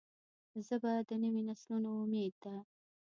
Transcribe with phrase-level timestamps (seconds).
[0.67, 2.55] ژبه د نوي نسلونو امید ده